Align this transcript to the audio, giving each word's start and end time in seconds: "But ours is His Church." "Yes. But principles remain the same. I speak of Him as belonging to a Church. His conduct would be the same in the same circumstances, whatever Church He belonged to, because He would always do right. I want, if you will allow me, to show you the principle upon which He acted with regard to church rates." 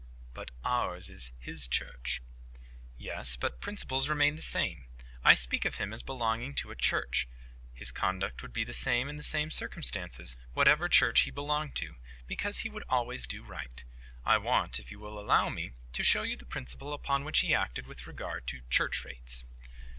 "But 0.33 0.49
ours 0.65 1.11
is 1.11 1.31
His 1.37 1.67
Church." 1.67 2.23
"Yes. 2.97 3.35
But 3.35 3.61
principles 3.61 4.09
remain 4.09 4.35
the 4.35 4.41
same. 4.41 4.85
I 5.23 5.35
speak 5.35 5.63
of 5.63 5.75
Him 5.75 5.93
as 5.93 6.01
belonging 6.01 6.55
to 6.55 6.71
a 6.71 6.75
Church. 6.75 7.27
His 7.75 7.91
conduct 7.91 8.41
would 8.41 8.51
be 8.51 8.63
the 8.63 8.73
same 8.73 9.07
in 9.09 9.17
the 9.17 9.21
same 9.21 9.51
circumstances, 9.51 10.37
whatever 10.55 10.89
Church 10.89 11.19
He 11.19 11.29
belonged 11.29 11.75
to, 11.75 11.97
because 12.25 12.57
He 12.65 12.67
would 12.69 12.83
always 12.89 13.27
do 13.27 13.43
right. 13.43 13.83
I 14.25 14.39
want, 14.39 14.79
if 14.79 14.89
you 14.89 14.97
will 14.97 15.19
allow 15.19 15.49
me, 15.49 15.73
to 15.93 16.01
show 16.01 16.23
you 16.23 16.35
the 16.35 16.45
principle 16.47 16.93
upon 16.95 17.23
which 17.23 17.41
He 17.41 17.53
acted 17.53 17.85
with 17.85 18.07
regard 18.07 18.47
to 18.47 18.61
church 18.71 19.05
rates." 19.05 19.43